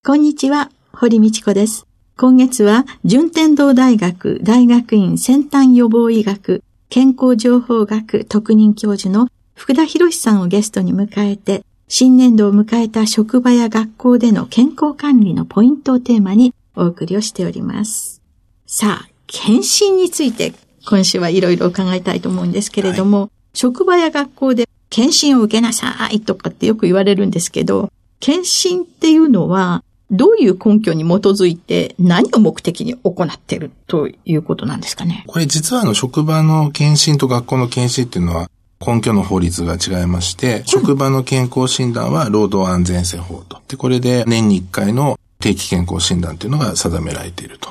[0.07, 1.89] こんにちは、堀道子です。
[2.17, 9.27] 今月は、順天堂大学大学院先端予防医学健康情報学特任教授の
[9.57, 18.23] 福田博さんをゲストに迎えて、新年度を迎えた職場や学校での健康管理のポイントをテーマにお送りをしております。
[18.67, 20.55] さあ、検診について
[20.87, 35.25] 今週はいろいろ伺いたいと思うんですけれども、はい、職場や学校で検診を受けなさいとかってよく言われるんですけど、検診っていうのはどういう根拠に基づいて何を目的に行っているということなんですかね？
[35.27, 38.51] これ実はあの職場の検診と学校の検診っていうのは
[38.85, 43.61] 根拠の法律が違いまして、職場の健康診断は労働安全性法と。
[43.69, 47.71] で、これで年に1回の定期健康診断というのが定められていると。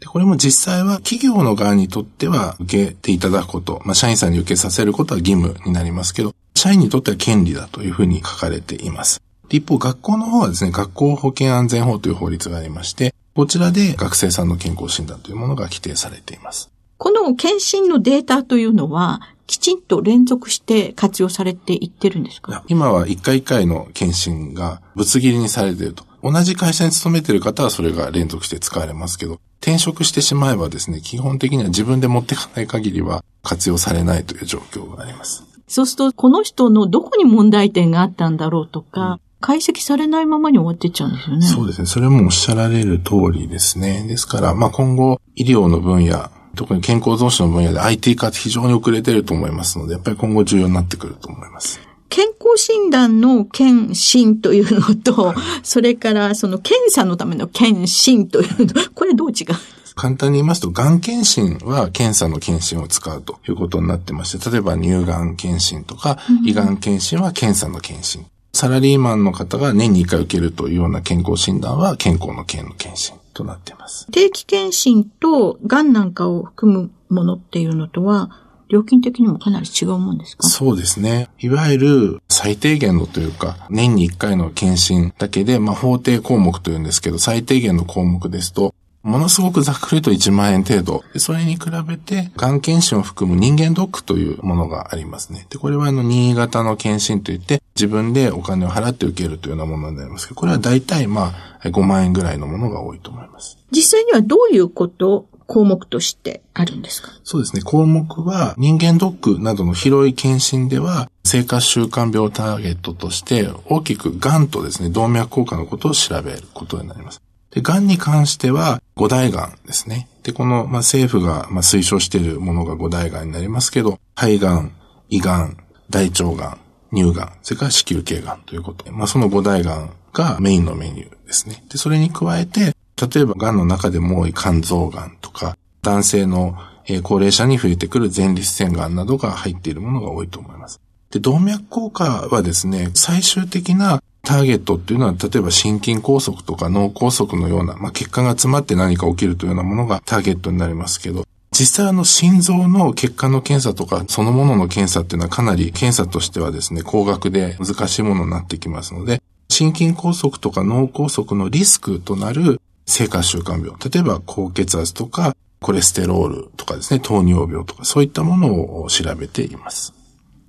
[0.00, 9.22] で、これも実際は企業の側にとっては受けていただくこと、まあ、社員さんに受けさせることは義務になりますけど、社員にとっては権利だというふうに書かれています。
[9.50, 16.70] 一方、学校の方はですね、学校保健安全法という法律がありまして、こちらで学生さんの健康診断というものが規定されています。
[17.00, 22.62] この検診のデータというのは、きちんと連続して活用されていってるんですか？
[22.68, 26.04] 今は一回一回の検診がぶつ切りにされていると。
[26.22, 35.42] 同じ会社に勤めている方はそれが連続して使われますけど、転職してしまえばですね、基本的には自分で持っていかない限りは活用されないという状況があります。
[35.68, 41.46] そうすると、この人のどこに問題点があったんだろうとか、うん解析されないままに終わってっちゃうんですよね。
[41.46, 41.86] そうですね。
[41.86, 44.04] それもおっしゃられる通りですね。
[44.06, 51.80] ですから、まあ今後、医療の分野、特に健康増進の分野で IT 化って非常に遅れてると思いますので、やっぱり今後重要になってくると思います。
[52.08, 59.46] 健康診断の検診というのと、それからその検査のための検診というの、これどう違う
[59.94, 68.26] 簡単に言いますと、がん検診は検査の検診を使うということになってまして、例えば乳がん検診とか、胃がん検診は検査の検診。
[68.52, 74.06] サラリーマンの方が年に1回受けるというような健康診断は健康の健の検診となっています。
[74.10, 78.30] 定期検診と癌なんかを含むものっていうのとは、
[78.68, 80.46] 料金的にもかなり違うもんですか？
[80.48, 81.28] そうですね。
[81.40, 91.02] いわゆる最低限のというか、年に1回の検診だけで、まあ法定項目というんですけど、最低限の項目ですと、ものすごくざっくりと1万円程度。
[91.16, 95.46] それに比べて、がん検診を含む人間ドックというものがありますね。
[95.48, 101.32] で、これはあの、新潟の検診といって、自分でお金を払って受けるというようなものになりますけど、これは大体ま
[101.62, 103.56] あ、5万円ぐらいのものが多いと思います。
[103.70, 107.08] 実際にはどういうこと項目としてあるんですか？
[107.24, 107.62] そうですね。
[107.62, 117.20] 項目は人間ドックなどの広い検診では生活習慣病ターゲットとして大きく癌とですね、動脈硬化のことを調べることになります。
[117.50, 120.08] で、癌に関しては、五大癌ですね。
[120.22, 124.70] で、この、まあ、政府が、まあ、推奨しているものが五大癌になりますけど、肺癌、
[125.08, 125.56] 胃癌、
[125.90, 126.58] 大腸癌、
[126.92, 131.64] 乳癌、それから子宮頸癌ということ、まあ、その五大癌がメインのメニューですね。
[131.68, 136.56] で、それに加えて、例えば癌の中でも多い肝臓癌とか、男性の
[137.02, 140.80] 高齢者に増えてくる前立腺癌などが入っているものが多いと思います。
[141.10, 151.24] で、動脈硬化はですね、最終的なターゲットっていうのは、例えば心筋梗塞とか脳梗塞のような、まあ、血管が詰まって何か起きるというようなものがターゲットになりますけど、
[151.60, 159.20] 実際あの心臓の血管の検査とかそのものの検査っていうのはかなり検査としてはですね、高額で難しいものになってきますので、
[159.50, 169.92] 心筋梗塞とか脳梗塞のリスクとなる生活習慣病、例えば高血圧とかコレステロールとかですね、糖尿病とかそういったものを調べています。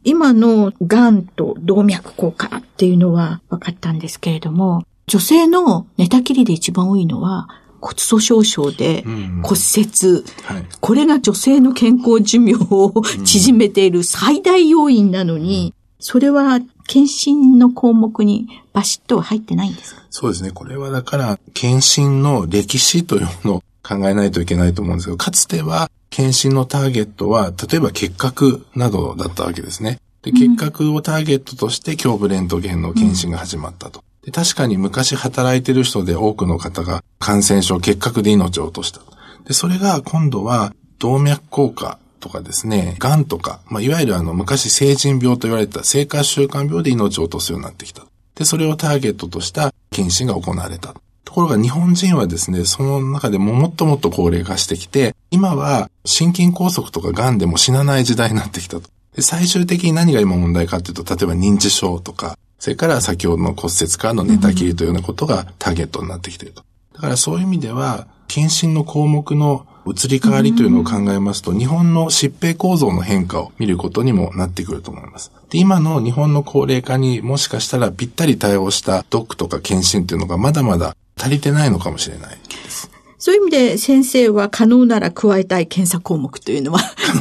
[0.06, 7.50] 今の癌と動脈硬化っていうのは分かったんですけれども、女性の寝たきりで一番多いのは
[7.82, 12.94] 骨粗鬆症で骨折、はい、これが女性の健康寿命を
[13.26, 20.02] 縮めている最大要因なのに、それは検診の項目にバシッと入ってないんですか？
[20.10, 20.52] そうですね。
[20.52, 30.00] これはだから、検診の歴史というのを考えないといけないと思うんですけど、かつては検診のターゲットは、例えば結核などだったわけですね。
[30.22, 34.04] で、結核をターゲットとして胸部レントゲンの検診が始まったと。
[34.24, 39.02] で確かに昔働いてる人で多くの方が感染症、結核で命を落とした。
[39.46, 48.04] で、それが今度は動脈硬化とかですね、癌とか、まあ、いわゆるあの昔成人病と言われた生活習慣病で命を落とすようになってきた。
[48.36, 50.94] で、それをターゲットとした検診が行われた。
[51.26, 58.90] ところが日本人はですね、その中でももっともっと高齢化してきて、今は心筋梗塞とか癌でも死なない時代になってきたと。
[59.16, 66.64] で、最終的に何が今問題かっていうと、例えば認知症とか、それから先ほどの骨折からの寝たきりというようなことがターゲットになってきていると。
[66.94, 75.32] だからそういう意味では、検診の項目の移り変わりというのを考えますと、日本の疾病構造の変化を見ることにもなってくると思います。
[75.50, 82.92] で、今の日本の高齢化にもしかしたらぴったり対応したドックとか検診というのがまだまだ足りてないのかもしれないです。
[83.22, 86.80] そういう意味で先生は可能なら加えたい検査項目というのは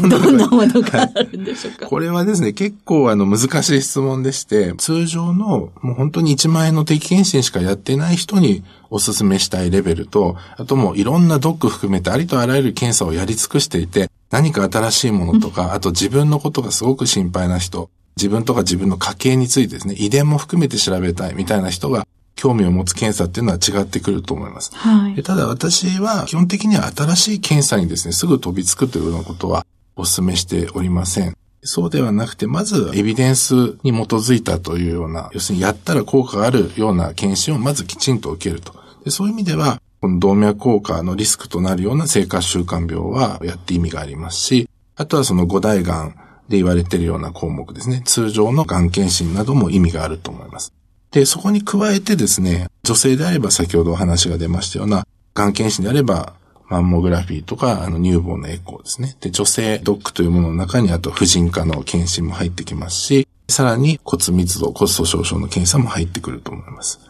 [0.09, 22.07] どんなものがあるんでしょうか、これはですね、結構あの難しい質問でして、通常のもう本当に1万円の定期検診しかやってない人にお勧めしたいレベルと、あともういろんなドック含めてありとあらゆる検査をやり尽くしていて、何か新しいものとか、あと自分のことがすごく心配な人、自分とか自分の家系についてですね、遺伝も含めて調べたいみたいな人が
[22.41, 24.75] 興味を持つ検査っていうのは違ってくると思います。
[24.75, 31.37] はい、ただ私は基本的には新しい検査にですね、すぐ飛びつくというようなことはお勧めしておりません。
[31.63, 38.73] そうではなくて、まずエビデンスに基づいたというような、要するにやったら効果があるような検診をまずきちんと受けると。
[39.05, 44.67] でそういう意味では、この動脈硬化のリスクとなるような生活習慣病はやって意味がありますし、
[44.97, 46.15] あとはその五大癌
[46.49, 48.01] で言われているような項目ですね。
[48.07, 50.73] 通常の癌検診なども意味があると思います。
[51.11, 56.35] で、そこに加えてですね、女性であれば先ほどお話が出ましたような、がん検診であれば、
[56.69, 59.17] マンモグラフィーとか、あの、乳房のエコーですね。
[59.21, 67.01] で、女性ドックというものの中に、あと、婦人科の検診も入ってきますし、さらに骨密度、骨粗鬆症の検査も入ってくると思います。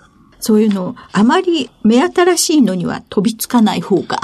[0.40, 4.18] そういうの、あまり目新しいのには飛びつかない方が。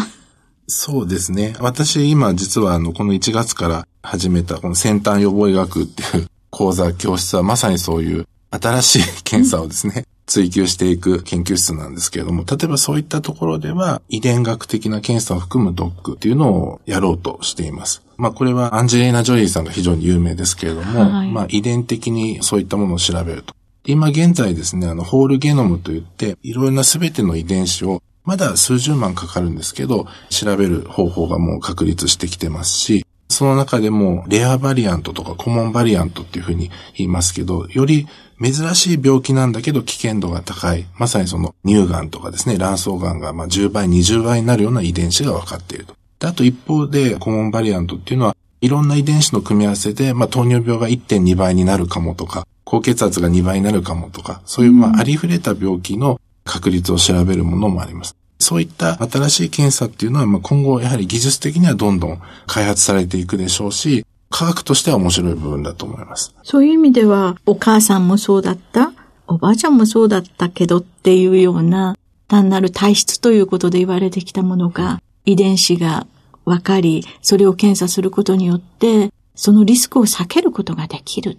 [0.68, 1.54] そうですね。
[1.60, 18.02] 私、今、実は、あの、この1月から始めた、この先端予防医学っていう講座、教室はまさにそういう新しい検査をですね、追求していく研究室なんですけれども、例えばそういったところでは遺伝学的な検査を含むドックっていうのをやろうとしています。
[18.16, 23.54] まあこれはアンジェリーナ・ジョリーさんが非常に有名ですけれども、はい、まあ遺伝的にそういったものを調べると。
[23.84, 38.08] 今現在ですね、あの、ホールゲノムといって、いろいろな全ての遺伝子をまだ数十万かかるんですけど、調べる方法がもう確立してきてますし、その中でもレアバリアントとかコモンバリアントっていうふうに言いますけど、より
[38.40, 40.86] 珍しい病気なんだけど危険度が高い。
[40.98, 45.94] まさにその乳がんとかですね、卵巣がんがまあ10倍、20倍になるような遺伝子が分かっていると。
[46.18, 58.16] であと一方で、コモンバリアントっていうのは、いろんな遺伝子の組み合わせで、まあ、糖尿病が1.2倍になるかもとか、高血圧が2倍になるかもとか、そういうまあ、ありふれた病気の確率を調べるものもあります。
[58.38, 66.34] そういった新しい検査っていうのは、まあ、今後やはり技術的にはどんどん開発されていくでしょうし、科学としては面白い部分だと思います。
[66.42, 68.92] そういう意味では、お母さんもそうだった、
[69.26, 71.96] おばあちゃんもそうだったけどっていうような、
[72.28, 76.06] 単なる体質ということで言われてきたものが、遺伝子が
[76.44, 81.38] 分かり、それを検査することによって、そのリスクを避けることができる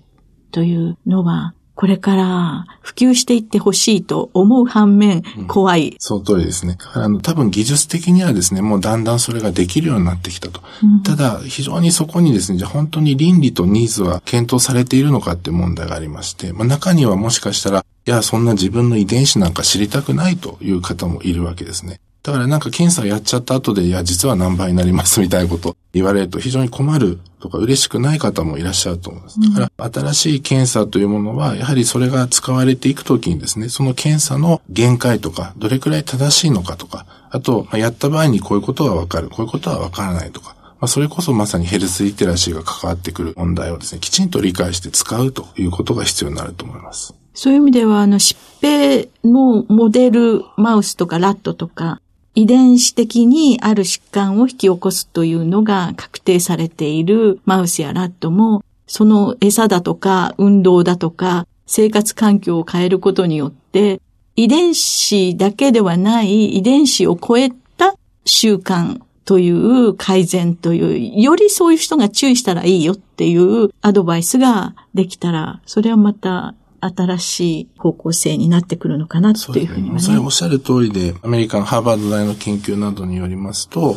[0.51, 6.75] というのは、これから普及していってほしいと思う反面、怖い、うん、その通りですね。
[6.95, 10.59] あの、多分技術的にはですね、もうだんだんそれができるようになってきたと。
[10.83, 21.99] うん、ただ、非常にそこにですね、じゃあ本当に倫理とニーズは検討されているのかって問題がありまして、まあ、中にはもしかしたら、いや、そんな自分の遺伝子なんか知りたくないという方もいるわけですね。
[22.27, 29.39] だからなんか検査やっちゃった後で、いや、実は何倍になりますみたいなこと言われると非常に困るとか嬉しくない方もいらっしゃると思います。
[29.39, 47.13] だから新しい検査というものは、やはりそれが使われていくときにですね、その検査の限界とか、どれくらい正しいのかとか、あと、やった場合にこういうことはわかる、こういうことはわからないとか、まあ、それこそまさにヘルスリテラシーが関わってくる問題をですね、きちんと理解して使うということが必要になると思います。
[47.33, 52.01] そういう意味では、あの、疾病のモデルマウスとかラットとか、
[52.37, 63.99] 遺伝子的にある疾患を引き起こすというのが確定されているマウスやラットも、その餌だとか運動だとか生活環境を変えることによって、
[64.35, 80.01] 遺伝子だけではない遺伝子を超えた習慣という改善という、よりそういう人が注意したらいいよっていうアドバイスができたら、それはまた新しい方向性になってくるのかなっていうふうにはね。
[80.01, 83.95] それおっしゃる通りで、アメリカのハーバード大の研究などによりますと、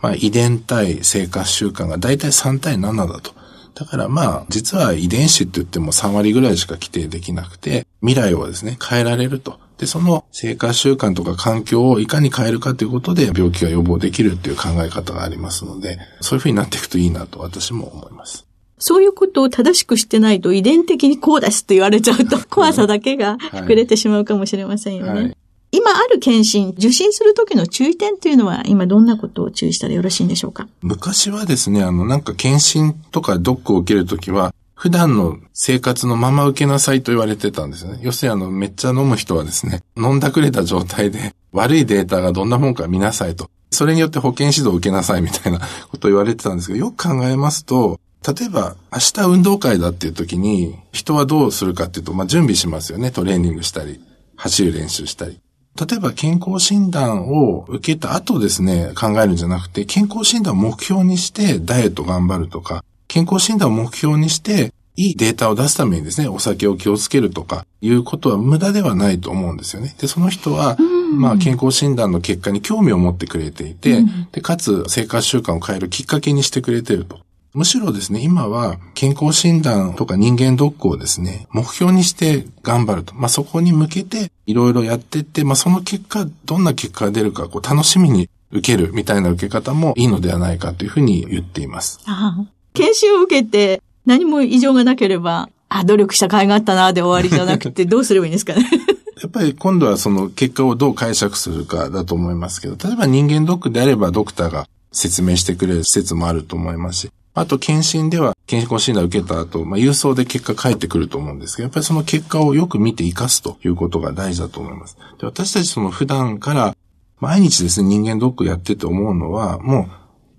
[0.00, 3.32] まあ、遺伝対生活習慣が大体3対7だと。
[3.74, 9.58] だからまあ、実は遺伝子って言っても3割ぐらいしか規定できなくて、未来をですね、変えられると。
[9.78, 18.46] で、その生活習慣とか環境をいかに変えるかということで病気が予防できるっていう考え方がありますので、そういうふうになっていくといいなと私も思います。
[18.84, 25.12] そういうことを正しくしてないと遺伝的にこうですって言われちゃうと怖さだけが膨れてしまうかもしれませんよね。
[25.12, 25.36] はいはい、
[25.70, 30.66] 今ある検診、受診するときの注意点っていうのは今どんなことを注意したらよろしいんでしょうか？
[30.82, 38.00] 昔はですね、あのなんか検診とかドックを受けるときは普段の生活のまま受けなさいと言われてたんですね。
[38.02, 43.48] 要するにあの、めっちゃ飲む人はですね、飲んだくれた状態で悪いデータがどんなもんか見なさいと。
[43.70, 53.10] それによって保健指導を受けなさいみたいなことを言われてたんですけど、よく考えますと、例えば、明日運動会だっていう時に、人はどうするかっていうと、まあ、準備しますよね。
[53.10, 54.00] トレーニングしたり、
[54.36, 55.40] 走る練習したり。
[55.80, 69.94] 例えば、健康診断を受けた後ですね、考えるんじゃなくて、健康診断を目標にしてダイエット頑張るとか、健康診断を目標にして、いいデータを出すためにですね、お酒を気をつけるとか、いうことは無駄ではないと思うんですよね。
[69.98, 70.76] で、その人は、
[71.16, 77.20] まあ、健康診断の結果に興味を持ってくれていて、で、かつ、生活習慣を変えるきっかけにしてくれていると。
[77.54, 83.14] むしろですね、今は健康診断とか人間ドックをですね、目標にして頑張ると。
[83.14, 92.00] まあ、そこに向けていろいろやっていって、まあ、その結果、どんな結果が出るか、こう、楽しみに受けるみたいな受け方もいいのではないかというふうに言っています。
[92.06, 92.44] ああ
[92.74, 98.66] 研修を受けて何も異常がなければ、あ、努力した甲斐があったなで終わりじゃなくて、 どうすればいいんですかね。
[99.20, 114.96] やっぱり今度はその結果をどう解釈するかだと思いますけど、例えば人間ドックであればドクターが説明してくれる施設もあると思いますし、あと、検診では、健康診断を受けた後、まあ、郵送で結果返ってくると思うんですけど、やっぱりその結果をよく見て活かすということが大事だと思います。
[115.18, 116.76] で私たちその普段から
[117.22, 119.90] 毎日ですね、人間ドックやってて思うのは、もう、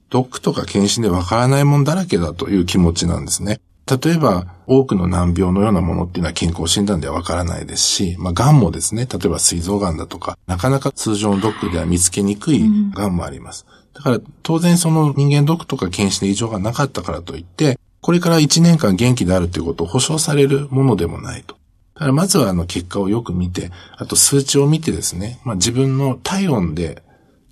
[0.09, 3.62] ドックとか検診でわからないもんだらけだという気持ちなんですね。
[3.89, 13.65] 例えば、多くの難病のようなものっていうのは健康診断ではわからないですし、まあ、癌もですね、例えば膵臓癌だとか、なかなか通常のドックでは見つけにくい癌もあります。
[13.93, 21.55] だから当然その人間ドックとか検診で異常がなかったからといって、これから1年間元気であるということを保証されるものでもないと。
[21.95, 27.03] だからまずはあの結果をよく見て、あと数値を見てですね、まあ自分の体温で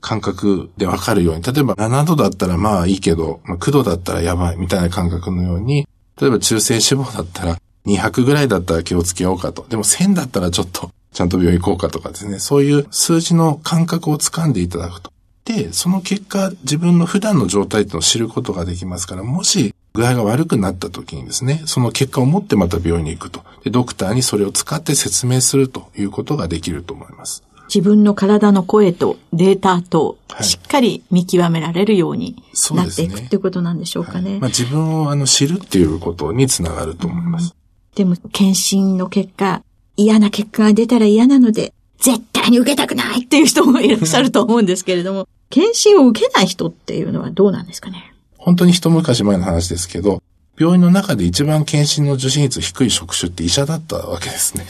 [0.01, 5.88] 感覚でわかるように、例えば7度だったらまあいいけど、まあ、9度だったらやばいみたいな感覚のように、
[6.19, 9.65] 例えば中性脂肪だったら200ぐらいだったら気をつけようかと。
[9.69, 15.11] でも1000だったらちょっとちゃんと病院行こうかとかですね、そういう数字の感覚をつかんでいただくと。
[15.45, 23.43] で、その結果、自分の普段の状態っていうのを知ることができますから、もし具合が悪くなった時にですね、その結果を持ってまた病院に行くと。
[23.63, 27.43] で、ドクターにそれを使って説明するということができると思います。
[27.74, 34.31] 自分の体の声とデータとしっかり見極められるようになっていく、っていうことなんでしょうかね。
[34.31, 37.55] はい、まあ、自分をあの知るっていうことにつながると思います。
[37.95, 39.63] でも、検診の結果、
[39.98, 48.13] 嫌な結果が出たら嫌なので、絶対に受けたくないっていう人もいらっしゃると思うんですけれども、 検診を受けない人っていうのはどうなんですかね？
[48.38, 50.22] 本当に一昔前の話ですけど、
[50.58, 54.65] 病院の中で一番検診の受診率低い職種って医者だったわけですね。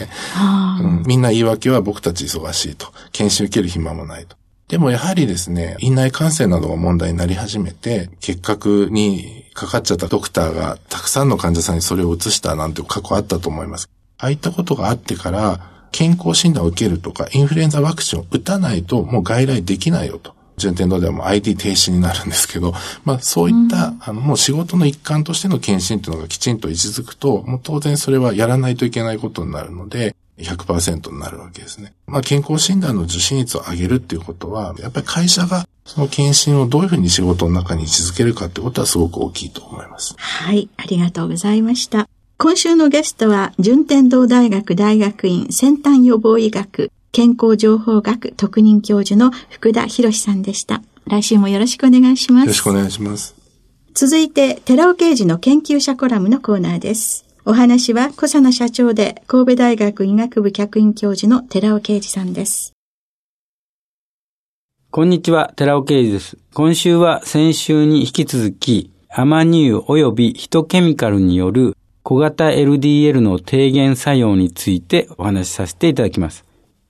[0.81, 2.87] うん、みんな言い訳は僕たち忙しいと。
[3.11, 4.35] 検診受ける暇もないと。
[4.67, 13.89] でもやはりですね、院内感染などが問題になり始めて、結核にかかっちゃったドクターがたくさんの患者さんにそれを移したなんて過去あったと思います。
[14.17, 20.33] ああいったことがあってから、健康診断を受けるとか、インフルエンザワクチンを打たないともう外来できないよと。
[20.57, 31.93] 順天堂ではもう IT 停止になるんですけど、まあそういった、うん、あのもう仕事の一環としての検診っていうのがきちんと位置づくと、もう当然それはやらないといけないことになるので、100%になるわけですね。
[32.07, 40.15] まあ健康診断の受診率を上げるっていうことは、やっぱり会社がその検診をどういうふうに仕事の中に位置づけるかってことはすごく大きいと思います。
[40.17, 42.07] はい、ありがとうございました。
[42.43, 50.81] 今週のゲストは、順天堂大学大学院先端予防医学健康情報学特任教授の福田博さんでした。
[51.05, 52.45] 来週もよろしくお願いします。
[52.45, 53.35] よろしくお願いします。
[53.93, 57.27] 続いて、寺尾刑事の研究者コラムのコーナーです。
[57.45, 62.73] お話は、小佐野社長で神戸大学医学部客員教授の寺尾啓二さんです。
[64.89, 66.39] こんにちは、寺尾啓二です。
[66.55, 76.45] 今週は先週に引き続き、アマニ油及びヒトケミカルによる小型 LDL の低減作用についてお話しさせていただきます。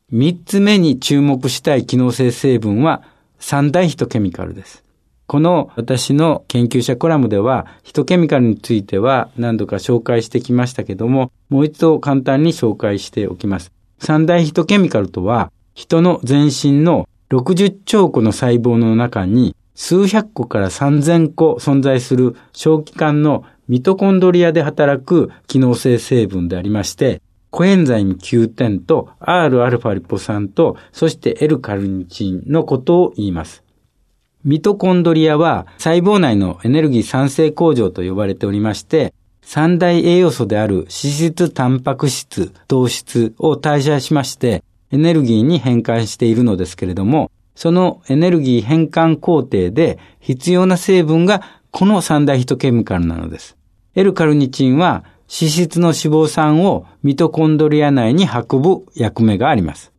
[0.09, 3.03] 三つ目に注目したい機能性成分は
[3.39, 4.83] 三大ヒトケミカルです。
[5.31, 13.71] この私の研究者コラムでは、ヒトケミカルについては何度か紹介してきましたけども、もう一度簡単に紹介しておきます。
[13.97, 33.63] 三大ヒトケミカルとは、人の全身の60兆個の細胞の中に数百個から3000個存在する小器官のミトコンドリアで働く機能性成分でありまして、コエンザイム9点と Rα リポ酸と、そして L カルニチンのことを言います。
[34.43, 53.57] ミトコンドリアは細胞内のエネルギー産生工場と呼ばれておりまして、三大栄養素である脂質、タンパク質、糖質を代謝しまして、エネルギーに変換しているのですけれども、そのエネルギー変換工程で必要な成分がこの三大ヒトケミカルなのです。
[53.95, 59.91] L カルニチンは脂質の脂肪酸をミトコンドリア内に運ぶ役目があります。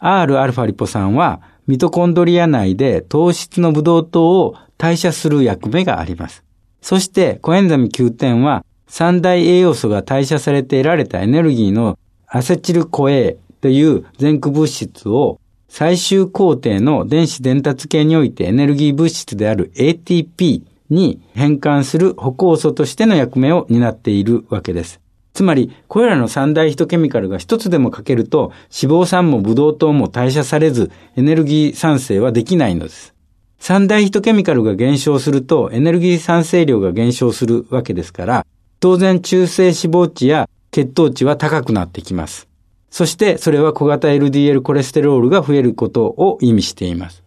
[0.00, 6.42] Rα リポ酸はミトコンドリア内で糖質のブドウ糖を代謝する役目があります。
[6.80, 25.00] そしてコエンザミ9点は三大栄養素が代謝されて得られたエネルギーのアセチルコ A という前駆物質を最終工程の電子伝達系においてエネルギー物質である ATP に変換する歩行素としての役目を担っているわけです。
[25.34, 28.52] つまり、これらの三大ヒトケミカルが一つでも欠けると、
[28.82, 33.14] 脂肪酸もブドウ糖も代謝されず、エネルギー産生はできないのです。
[33.58, 38.46] 三大ヒトケミカルが減少すると、エネルギー産生量が減少するわけですから、
[38.80, 42.48] 当然中性脂肪値や血糖値は高くなってきます。
[42.90, 47.25] そしてそれは小型 LDL コレステロールが増えることを意味しています。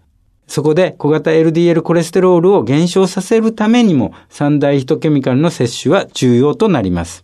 [0.49, 7.23] そこで小型 LDL コレステロールを減少させるためにも三大ヒトケミカルの摂取は重要となります。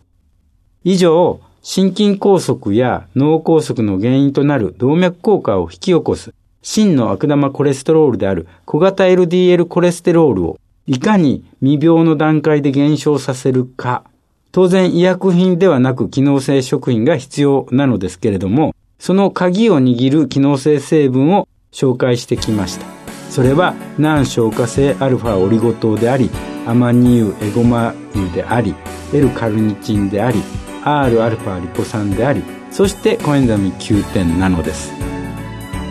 [0.84, 14.04] 以上、心筋梗塞や脳梗塞の原因となる動脈硬化を引き起こす真の悪玉コレステロールである小型 LDL コレステロールをいかに未病の段階で減少させるか。
[14.52, 22.95] 当然医薬品ではなく機能性食品が必要なのですけれども、その鍵を握る機能性成分を紹介してきました。
[23.36, 26.30] それは難消化性アルファオリゴ糖であり
[26.66, 28.74] アマニ油エゴマ油であり
[29.12, 30.42] L カルニチンであり
[30.84, 34.90] Rα リポ酸でありそしてコエンザミ9点なのです。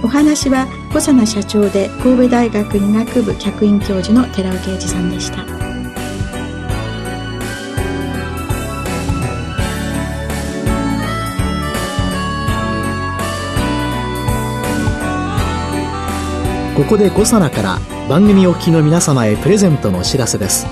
[0.03, 5.64] お話は小佐奈社長で神戸大学医学部客員教授の寺尾啓二さんでした。
[16.75, 20.67] ここでコサナから番組お聞きの皆様へプレゼントのお知らせです。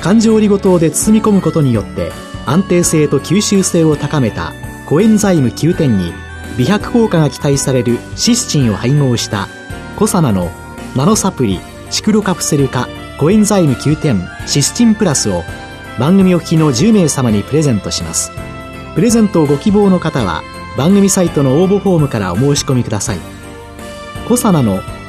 [0.00, 2.10] 環状オリゴ糖で包み込むことによって
[2.44, 4.52] 安定性と吸収性を高めた
[4.88, 6.12] コエンザイム9点に
[6.58, 9.46] 美白効果が期待されるシスチンを配合した
[9.96, 10.50] コサナの
[10.96, 12.88] ナノサプリシクロカプセル化
[13.20, 15.44] コエンザイム9点シスチンプラスを
[16.00, 18.32] 番組お聞きの10名様にプレゼントします。
[18.96, 20.42] プレゼントをご希望の方は
[20.76, 23.18] 番組サイトの応募フォームからお申し込みください。
[24.26, 24.80] コサナの